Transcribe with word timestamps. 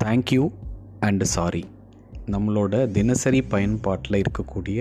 Thank you 0.00 0.42
and 1.02 1.24
sorry 1.24 1.60
நம்மளோட 2.30 2.74
தினசரி 2.90 3.40
பயன்பாட்டில் 3.42 4.18
இருக்கக்கூடிய 4.20 4.80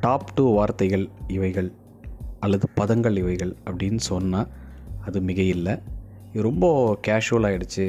டாப் 0.00 0.32
டூ 0.34 0.44
வார்த்தைகள் 0.54 1.04
இவைகள் 1.26 1.68
அல்லது 2.40 2.66
பதங்கள் 2.74 3.16
இவைகள் 3.16 3.52
அப்படின்னு 3.66 4.02
சொன்னால் 4.06 4.48
அது 5.06 5.20
மிக 5.20 5.40
இல்லை 5.48 5.74
இது 6.30 6.42
ரொம்ப 6.42 6.66
கேஷுவல் 7.06 7.46
ஆகிடுச்சு 7.46 7.86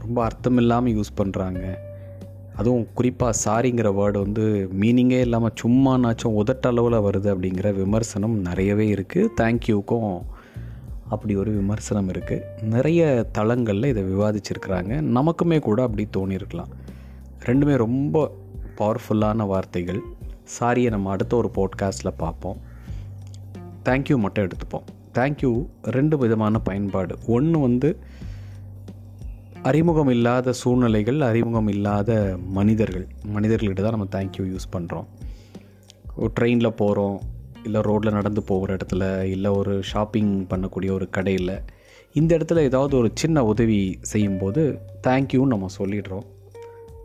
ரொம்ப 0.00 0.18
அர்த்தம் 0.24 0.56
இல்லாமல் 0.56 0.94
யூஸ் 0.94 1.12
பண்ணுறாங்க 1.16 1.62
அதுவும் 2.54 2.86
குறிப்பாக 2.94 3.38
சாரிங்கிற 3.44 3.90
வேர்டு 3.94 4.18
வந்து 4.18 4.44
மீனிங்கே 4.80 5.20
இல்லாமல் 5.20 5.56
சும்மானாச்சும் 5.62 6.38
உதட்ட 6.38 6.66
அளவில் 6.68 7.04
வருது 7.04 7.30
அப்படிங்கிற 7.34 7.70
விமர்சனம் 7.74 8.36
நிறையவே 8.40 8.86
இருக்குது 8.94 9.32
தேங்க்யூக்கும் 9.40 10.12
அப்படி 11.14 11.34
ஒரு 11.42 11.50
விமர்சனம் 11.58 12.10
இருக்குது 12.12 12.46
நிறைய 12.74 13.00
தளங்களில் 13.38 13.90
இதை 13.92 14.02
விவாதிச்சிருக்கிறாங்க. 14.12 14.92
நமக்குமே 15.18 15.58
கூட 15.68 15.78
அப்படி 15.88 16.04
தோணியிருக்கலாம் 16.16 16.72
ரெண்டுமே 17.46 17.74
ரொம்ப 17.86 18.24
பவர்ஃபுல்லான 18.80 19.46
வார்த்தைகள். 19.52 20.00
சாரியை 20.56 20.90
நம்ம 20.94 21.10
அடுத்த 21.14 21.32
ஒரு 21.40 21.50
போட்காஸ்ட்டில் 21.56 22.18
பார்ப்போம். 22.24 22.58
தேங்க்யூ 23.84 24.16
மட்டும் 24.24 24.46
எடுத்துப்போம். 24.46 24.86
தேங்க்யூ 25.18 25.52
ரெண்டு 25.96 26.18
விதமான 26.22 26.58
பயன்பாடு. 26.68 27.14
ஒன்று 27.36 27.58
வந்து 27.66 27.90
அறிமுகம் 29.70 30.08
இல்லாத 30.08 30.52
சூழ்நிலைகள் 30.60 31.20
அறிமுகம் 31.30 31.68
இல்லாத 31.74 32.12
மனிதர்கள். 32.58 33.06
மனிதர்கள்கிட்ட 33.34 33.82
தான் 33.86 33.96
நம்ம 33.96 34.08
தேங்க்யூ 34.16 34.44
யூஸ் 34.52 34.72
பண்ணுறோம் 34.76 35.08
ட்ரெயினில் 36.40 36.78
போகிறோம் 36.80 37.18
இல்லை 37.64 37.80
ரோட்டில் 37.80 38.12
நடந்து 38.12 38.42
போகிற 38.42 38.76
இடத்துல 38.76 39.22
இல்லை 39.22 39.50
ஒரு 39.50 39.82
ஷாப்பிங் 39.82 40.46
பண்ணக்கூடிய 40.46 40.90
ஒரு 40.90 41.10
கடையில் 41.10 41.54
இந்த 42.12 42.36
இடத்துல 42.36 42.58
ஏதாவது 42.58 42.96
ஒரு 42.96 43.10
சின்ன 43.14 43.44
உதவி 43.44 43.98
செய்யும்போது 44.00 44.78
தேங்க்யூன்னு 45.06 45.52
நம்ம 45.54 45.66
சொல்லிடுறோம். 45.78 46.26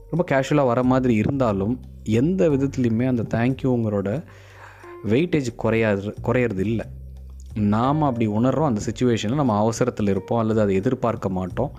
ரொம்ப 0.09 0.23
கேஷுவலாக 0.31 0.65
வர 0.65 0.83
மாதிரி 0.83 1.13
இருந்தாலும் 1.13 1.79
எந்த 2.03 2.49
விதத்துலையுமே 2.49 3.05
அந்த 3.07 3.23
தேங்க்யூங்கிறோட 3.37 4.23
வெயிட்டேஜ் 5.07 5.55
குறையாது 5.55 6.13
குறையிறது 6.23 6.59
இல்லை. 6.59 6.85
நாம் 7.53 8.01
அப்படி 8.01 8.27
உணர்கிறோம் 8.27 8.65
அந்த 8.65 8.81
சுச்சுவேஷனில் 8.89 9.35
நம்ம 9.35 9.57
அவசரத்தில் 9.57 10.07
இருப்போம் 10.07 10.39
அல்லது 10.39 10.61
அதை 10.61 10.75
எதிர்பார்க்க 10.75 11.29
மாட்டோம். 11.29 11.71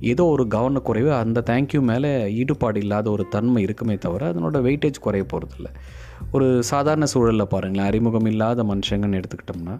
ஏதோ 0.00 0.24
ஒரு 0.24 0.44
கவனக்குறைவு 0.44 1.10
அந்த 1.10 1.42
தேங்க்யூ 1.46 1.80
மேலே 1.80 2.34
ஈடுபாடு 2.34 2.80
இல்லாத 2.80 3.10
ஒரு 3.10 3.28
தன்மை 3.28 3.62
இருக்குமே 3.62 3.94
தவிர 3.94 4.32
அதனோட 4.32 4.58
வெயிட்டேஜ் 4.66 5.00
குறைய 5.00 5.26
போகிறதில்ல 5.32 5.70
ஒரு 6.36 6.46
சாதாரண 6.70 7.06
சூழலில் 7.14 7.52
பாருங்களேன். 7.54 7.88
அறிமுகம் 7.90 8.28
இல்லாத 8.32 8.64
மனுஷங்கன்னு 8.72 9.20
எடுத்துக்கிட்டோம்னா 9.20 9.76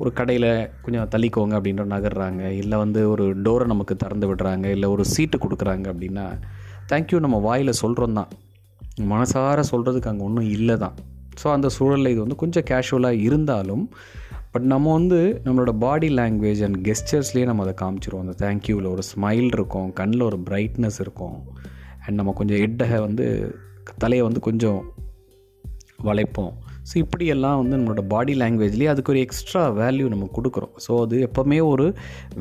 ஒரு 0.00 0.10
கடையில் 0.18 0.50
கொஞ்சம் 0.84 1.08
தள்ளிக்கோங்க 1.14 1.54
அப்படின்ற 1.58 1.84
நகர்றாங்க. 1.94 2.42
இல்லை 2.60 2.76
வந்து 2.78 3.00
ஒரு 3.10 3.24
டோரை 3.46 3.66
நமக்கு 3.72 3.94
திறந்து 4.02 4.28
விடுறாங்க. 4.30 4.66
இல்லை 4.76 4.88
ஒரு 4.94 5.04
சீட்டு 5.14 5.38
கொடுக்குறாங்க 5.38 5.86
அப்படின்னா 5.92 6.26
தேங்க்யூ 6.92 7.18
நம்ம 7.26 7.38
வாயில் 7.48 7.80
சொல்கிறோம் 7.82 8.18
தான். 8.20 8.30
மனசார 9.12 9.60
சொல்கிறதுக்கு 9.72 10.10
அங்கே 10.12 10.24
ஒன்றும் 10.28 10.48
இல்லை 10.56 10.76
தான். 10.84 10.96
ஸோ 11.42 11.46
அந்த 11.56 11.68
சூழலில் 11.76 12.12
இது 12.14 12.20
வந்து 12.24 12.38
கொஞ்சம் 12.42 12.66
கேஷுவலாக 12.70 13.22
இருந்தாலும் 13.28 13.84
பட் 14.54 14.66
நம்ம 14.72 14.92
வந்து 14.92 15.18
நம்மளோட 15.44 15.72
பாடி 15.84 16.08
லாங்குவேஜ் 16.16 16.62
அண்ட் 16.64 16.78
கெஸ்டர்ஸ்லேயே 16.88 17.44
நம்ம 17.50 17.62
அதை 17.66 17.74
காமிச்சிருவோம். 17.82 18.24
அந்த 18.26 18.34
தேங்க்யூவில் 18.44 18.88
ஒரு 18.94 19.02
ஸ்மைல் 19.12 19.48
இருக்கும் 19.56 19.88
கண்ணில் 20.00 20.24
ஒரு 20.30 20.38
பிரைட்னஸ் 20.48 20.98
இருக்கும். 21.04 21.38
அண்ட் 22.04 22.16
நம்ம 22.20 22.34
கொஞ்சம் 22.40 22.60
ஹெட்டை 22.64 22.88
வந்து 23.06 23.26
தலையை 24.04 24.24
வந்து 24.26 24.40
கொஞ்சம் 24.48 24.80
வளைப்போம். 26.08 26.52
ஸோ 26.88 26.94
இப்படியெல்லாம் 27.04 27.58
வந்து 27.60 27.76
நம்மளோட 27.78 28.02
பாடி 28.12 28.32
லாங்குவேஜ்லேயே 28.42 28.92
அதுக்கு 28.92 29.12
ஒரு 29.14 29.20
எக்ஸ்ட்ரா 29.26 29.62
வேல்யூ 29.80 30.06
நம்ம 30.14 30.28
கொடுக்குறோம். 30.36 30.74
ஸோ 30.86 30.92
அது 31.04 31.16
எப்போவுமே 31.28 31.58
ஒரு 31.72 31.86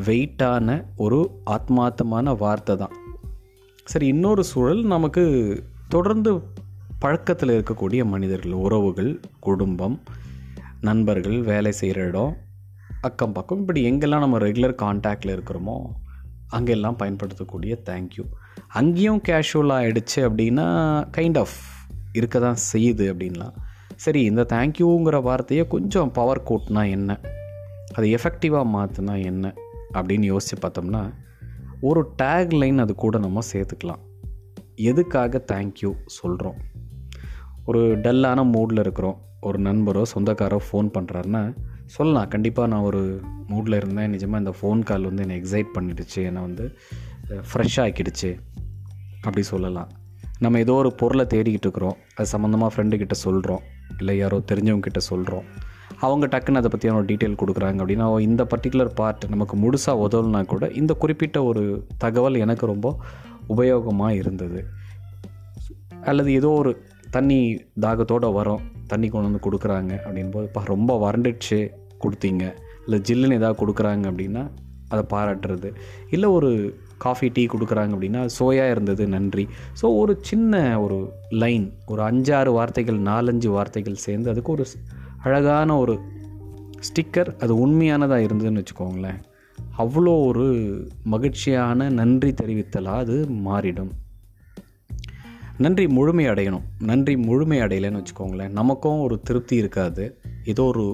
வெயிட்டான 0.08 0.78
ஒரு 1.06 1.20
ஆத்மார்த்தமான 1.56 2.36
வார்த்தை 2.44 2.76
தான். 2.84 2.95
சரி 3.88 4.08
இன்னொரு 4.08 4.44
சூழல் 4.44 4.84
நமக்கு 4.95 5.23
தொடர்ந்து 5.90 6.31
பழக்கத்தில் 7.00 7.53
இருக்கக்கூடிய 7.56 8.02
மனிதர்கள் 8.06 8.62
உறவுகள் 8.66 9.12
குடும்பம் 9.40 9.96
நண்பர்கள் 10.90 11.38
வேலை 11.50 11.72
செய்கிற 11.80 12.02
இடம் 12.08 12.34
அக்கம் 13.08 13.34
பக்கம் 13.34 13.59
இப்படி 13.59 13.81
எங்கெல்லாம் 13.90 14.24
நம்ம 14.25 14.40
ரெகுலர் 14.46 14.75
கான்டாக்டில் 14.84 15.34
இருக்கிறோமோ 15.35 15.78
அங்கெல்லாம் 16.58 16.97
பயன்படுத்தக்கூடிய 17.02 17.74
தேங்க்யூ 17.90 18.24
அங்கேயும் 18.80 19.22
கேஷுவலாக 19.28 19.81
ஆகிடுச்சு 19.84 20.19
அப்படின்னா 20.28 20.68
கைண்ட் 21.18 21.40
ஆஃப் 21.40 21.58
இருக்க 22.13 22.39
தான் 22.39 22.57
செய்யுது 22.73 23.05
அப்படின்லாம். 23.13 23.53
சரி 23.95 24.23
இந்த 24.23 24.45
தேங்க்யூங்கிற 24.49 25.22
வார்த்தையை 25.22 25.67
கொஞ்சம் 25.67 26.11
பவர் 26.11 26.44
கோட்னா 26.44 26.89
என்ன? 26.89 27.19
அதை 27.94 28.16
எஃபெக்டிவாக 28.16 28.66
மாற்றினா 28.73 29.23
என்ன? 29.23 29.53
அப்படின்னு 29.94 30.22
யோசித்து 30.22 30.67
பார்த்தோம்னா 30.67 31.13
ஒரு 31.81 32.11
டேக் 32.22 32.53
லைன் 32.53 32.79
அது 32.79 32.95
கூட 32.95 33.17
நம்ம 33.17 33.39
சேர்த்துக்கலாம். 33.53 34.01
எதுக்காக 34.75 35.44
தேங்க்யூ 35.51 35.94
சொல்கிறோம் 36.05 36.55
ஒரு 37.66 37.99
டல்லான 37.99 38.43
மூடில் 38.43 38.79
இருக்கிறோம். 38.79 39.22
ஒரு 39.41 39.59
நண்பரோ 39.59 40.01
சொந்தக்காரோ 40.16 40.57
ஃபோன் 40.72 40.89
பண்ணுறாருன்னா 40.97 41.55
சொல்லலாம். 41.85 42.28
கண்டிப்பாக 42.28 42.67
நான் 42.67 42.81
ஒரு 42.81 43.22
மூடில் 43.49 43.75
இருந்தேன். 43.75 44.11
நிஜமாக 44.11 44.38
இந்த 44.38 44.55
ஃபோன் 44.61 44.83
கால் 44.83 45.03
வந்து 45.03 45.22
என்னை 45.22 45.41
எக்ஸைட் 45.41 45.66
பண்ணிடுச்சு. 45.79 46.16
என்னை 46.16 46.41
வந்து 46.41 46.78
ஃப்ரெஷ் 47.29 47.78
ஆக்கிடுச்சு. 47.78 48.39
அப்படி 49.16 49.41
சொல்லலாம். 49.41 49.91
நம்ம 50.44 50.59
ஏதோ 50.63 50.74
ஒரு 50.81 50.90
பொருளை 51.00 51.25
தேடிக்கிட்டு 51.34 51.68
இருக்கிறோம். 51.68 51.97
அது 52.16 52.28
சம்மந்தமாக 52.34 52.72
ஃப்ரெண்டுக்கிட்ட 52.75 53.16
சொல்கிறோம் 53.25 53.63
இல்லை 54.00 54.13
யாரோ 54.18 54.38
தெரிஞ்சவங்கக்கிட்ட 54.52 55.02
சொல்கிறோம் 55.09 55.46
அவங்க 56.06 56.25
டக்குன்னு 56.34 56.59
அதை 56.62 56.69
பற்றியான 56.74 57.03
டீட்டெயில் 57.09 57.40
கொடுக்குறாங்க 57.41 57.79
அப்படின்னா 57.84 58.06
இந்த 58.28 58.44
பர்டிகுலர் 58.53 58.91
பார்ட் 59.00 59.24
நமக்கு 59.34 59.56
முழுசாக 59.63 60.03
உதவுனா 60.06 60.41
கூட 60.53 60.68
இந்த 60.81 60.94
குறிப்பிட்ட 60.94 61.38
ஒரு 61.50 61.63
தகவல் 61.97 62.41
எனக்கு 62.46 62.66
ரொம்ப 62.66 62.90
உபயோகமாக 63.56 64.18
இருந்தது. 64.22 64.62
அல்லது 66.09 66.29
ஏதோ 66.40 66.50
ஒரு 66.62 66.72
தண்ணி 67.18 67.40
தாகத்தோடு 67.85 68.29
வரோம். 68.40 68.62
தண்ணி 68.88 69.08
கொண்டு 69.09 69.29
வந்து 69.29 69.46
கொடுக்குறாங்க 69.47 69.94
அப்படின்போது 70.06 70.47
இப்போ 70.50 70.62
ரொம்ப 70.73 70.91
வறண்டுச்சு 71.06 71.59
கொடுத்தீங்க. 72.03 72.46
இல்லை 72.85 73.00
ஜில்லுன்னு 73.09 73.40
ஏதாவது 73.41 73.59
கொடுக்குறாங்க 73.62 74.06
அப்படின்னா 74.12 74.44
அதை 74.94 75.03
பாராட்டுறது. 75.13 75.69
இல்லை 76.09 76.29
ஒரு 76.38 76.52
காஃபி 77.06 77.28
டீ 77.35 77.44
கொடுக்குறாங்க 77.45 77.94
அப்படின்னா 77.95 78.22
சோயாக 78.39 78.72
இருந்தது 78.72 79.03
நன்றி. 79.07 79.44
ஸோ 79.81 79.85
ஒரு 80.01 80.13
சின்ன 80.22 80.62
ஒரு 80.81 80.97
லைன் 81.44 81.67
ஒரு 81.85 82.01
அஞ்சாறு 82.03 82.51
வார்த்தைகள் 82.51 83.00
நாலஞ்சு 83.12 83.50
வார்த்தைகள் 83.57 84.03
சேர்ந்து 84.06 84.29
அதுக்கு 84.29 84.51
ஒரு 84.51 84.66
அழகான 85.23 85.69
ஒரு 85.78 85.95
ஸ்டிக்கர் 86.88 87.29
அது 87.40 87.53
உண்மையானதாக 87.66 88.25
இருந்ததுன்னு 88.28 88.61
வச்சுக்கோங்களேன். 88.61 89.19
அவ்வளோ 89.78 90.13
ஒரு 90.25 90.47
மகிழ்ச்சியான 91.03 91.90
நன்றி 92.00 92.31
தெரிவித்தலாக 92.41 93.01
அது 93.03 93.17
மாறிடும். 93.45 93.91
நன்றி 95.57 95.85
முழுமை 95.97 96.25
அடையணும். 96.25 96.67
நன்றி 96.79 97.13
முழுமை 97.29 97.57
அடையலைன்னு 97.61 98.01
வச்சுக்கோங்களேன். 98.01 98.56
நமக்கும் 98.59 99.01
ஒரு 99.01 99.16
திருப்தி 99.23 99.56
இருக்காது. 99.56 100.06
ஏதோ 100.45 100.63
ஒரு 100.63 100.85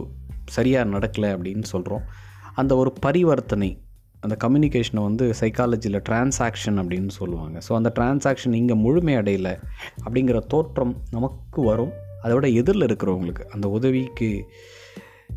சரியாக 0.45 0.89
நடக்கலை 0.89 1.29
அப்படின்னு 1.35 1.67
சொல்கிறோம் 1.73 2.03
அந்த 2.55 2.73
ஒரு 2.75 2.91
பரிவர்த்தனை 2.99 3.69
அந்த 4.23 4.35
கம்யூனிகேஷனை 4.43 5.01
வந்து 5.09 5.25
சைக்காலஜியில் 5.41 5.99
டிரான்சாக்ஷன் 6.07 6.79
அப்படின்னு 6.81 7.13
சொல்லுவாங்க. 7.19 7.57
ஸோ 7.67 7.73
அந்த 7.79 7.91
டிரான்சாக்ஷன் 7.99 8.57
இங்கே 8.61 8.75
முழுமை 8.85 9.15
அடையலை 9.21 9.55
அப்படிங்கிற 10.05 10.39
தோற்றம் 10.53 10.95
நமக்கு 11.15 11.61
வரும். 11.71 11.93
அதோட 12.25 12.45
எதிரில் 12.61 12.87
இருக்கிறவங்களுக்கு 12.89 13.43
அந்த 13.55 13.67
உதவிக்கு 13.77 14.29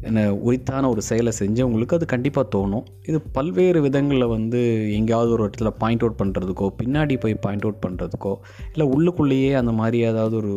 என்ன 0.08 0.20
உரித்தான 0.46 0.88
ஒரு 0.88 1.02
செயலை 1.08 1.32
செஞ்சவங்களுக்கு 1.38 1.96
அது 1.96 2.06
கண்டிப்பாக 2.12 2.46
தோணும். 2.54 2.84
இது 3.08 3.18
பல்வேறு 3.36 3.80
விதங்களில் 3.86 4.32
வந்து 4.34 4.60
எங்கேயாவது 4.98 5.30
ஒரு 5.36 5.44
இடத்துல 5.46 5.70
பாயிண்ட் 5.82 6.04
அவுட் 6.04 6.20
பண்ணுறதுக்கோ 6.20 6.68
பின்னாடி 6.80 7.16
போய் 7.24 7.34
பாயிண்ட் 7.46 7.66
அவுட் 7.66 7.82
பண்ணுறதுக்கோ 7.86 8.34
இல்லை 8.72 8.86
உள்ளுக்குள்ளேயே 8.94 9.50
அந்த 9.60 9.72
மாதிரி 9.80 9.98
ஏதாவது 10.10 10.36
ஒரு 10.42 10.54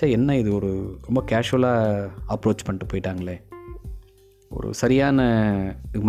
சே 0.00 0.10
என்ன 0.18 0.36
இது 0.42 0.52
ஒரு 0.58 0.72
ரொம்ப 1.06 1.22
கேஷுவலாக 1.32 2.10
அப்ரோச் 2.36 2.66
பண்ணிட்டு 2.66 2.90
போயிட்டாங்களே. 2.92 3.36
ஒரு 4.56 4.68
சரியான 4.80 5.18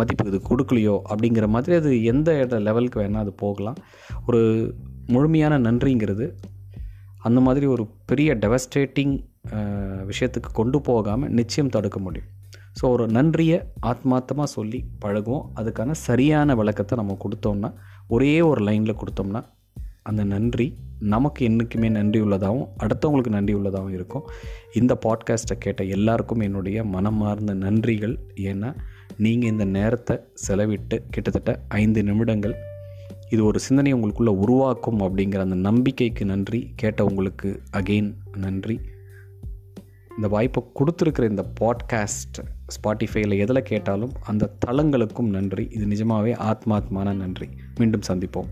மதிப்பு 0.00 0.30
இது 0.30 0.40
கொடுக்கலையோ 0.48 0.96
அப்படிங்கிற 1.12 1.46
மாதிரி 1.54 1.74
அது 1.80 1.90
எந்த 2.12 2.28
இட 2.42 2.58
லெவலுக்கு 2.68 2.98
வேணால் 3.00 3.24
அது 3.24 3.32
போகலாம். 3.44 3.78
ஒரு 4.26 4.40
முழுமையான 5.14 5.58
நன்றிங்கிறது 5.66 6.26
அந்த 7.28 7.38
மாதிரி 7.46 7.66
ஒரு 7.74 7.84
பெரிய 8.10 8.30
டெவஸ்டேட்டிங் 8.44 9.14
விஷயத்துக்கு 10.10 10.50
கொண்டு 10.60 10.78
போகாமல் 10.88 11.32
நிச்சயம் 11.38 11.72
தடுக்க 11.76 11.98
முடியும். 12.06 12.30
ஸோ 12.78 12.84
ஒரு 12.94 13.04
நன்றியை 13.16 13.58
ஆத்மார்த்தமாக 13.90 14.48
சொல்லி 14.56 14.80
பழகுவோம். 15.04 15.44
அதுக்கான 15.60 15.96
சரியான 16.08 16.54
விளக்கத்தை 16.60 16.94
நம்ம 17.00 17.16
கொடுத்தோம்னா 17.24 17.70
ஒரே 18.14 18.34
ஒரு 18.50 18.60
லைனில் 18.68 19.00
கொடுத்தோம்னா 19.02 19.42
அந்த 20.04 20.24
நன்றி 20.24 20.76
நமக்கு 20.98 21.44
என்றைக்குமே 21.44 21.88
நன்றி 21.88 22.20
உள்ளதாகவும் 22.20 22.68
அடுத்தவங்களுக்கு 22.82 23.28
நன்றி 23.28 23.52
உள்ளதாகவும் 23.52 23.92
இருக்கும். 23.92 24.22
இந்த 24.74 24.98
பாட்காஸ்ட்டை 25.06 25.56
கேட்ட 25.58 25.84
எல்லாருக்கும் 25.84 26.40
என்னுடைய 26.40 26.84
மனமார்ந்த 26.84 27.54
நன்றிகள். 27.54 28.18
ஏன்னா 28.34 28.76
நீங்கள் 29.16 29.50
இந்த 29.50 29.64
நேரத்தை 29.64 30.20
செலவிட்டு 30.48 30.98
கிட்டத்தட்ட 31.10 31.64
ஐந்து 31.68 32.02
நிமிடங்கள் 32.02 32.54
இது 33.30 33.44
ஒரு 33.44 33.58
சிந்தனை 33.58 33.94
உங்களுக்குள்ளே 33.94 34.26
உருவாக்கும் 34.26 35.00
அப்படிங்கிற 35.00 35.38
அந்த 35.38 35.54
நம்பிக்கைக்கு 35.54 36.24
நன்றி. 36.24 36.72
கேட்ட 36.76 37.04
உங்களுக்கு 37.04 37.60
அகெயின் 37.72 38.14
நன்றி. 38.36 38.80
இந்த 40.16 40.28
வாய்ப்பை 40.28 40.62
கொடுத்துருக்கிற 40.74 41.30
இந்த 41.30 41.50
பாட்காஸ்ட் 41.60 42.38
ஸ்பாட்டிஃபைல 42.76 43.38
எதில் 43.38 43.62
கேட்டாலும் 43.62 44.12
அந்த 44.24 44.54
தளங்களுக்கும் 44.66 45.30
நன்றி. 45.30 45.68
இது 45.70 45.86
நிஜமாகவே 45.86 46.34
ஆத்மாத்மான 46.34 47.14
நன்றி. 47.14 47.48
மீண்டும் 47.78 48.00
சந்திப்போம். 48.08 48.46